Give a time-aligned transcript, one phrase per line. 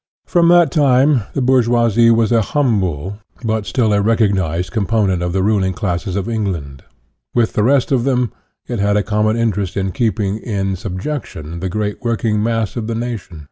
[0.25, 5.31] From that time, the bourgeoisie was a hum ble, but still a recognized component of
[5.31, 6.83] the rul ing classes of England.
[7.35, 8.21] With the rest of them, 3O
[8.65, 12.75] INTRODUCTION it had a common interest in keeping in sub jection the great working mass
[12.75, 13.39] of the nation.